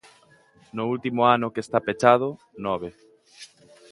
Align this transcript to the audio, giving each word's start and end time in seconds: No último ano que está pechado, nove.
No 0.75 0.83
último 0.95 1.21
ano 1.35 1.51
que 1.53 1.63
está 1.65 1.77
pechado, 1.87 2.27
nove. 2.65 2.89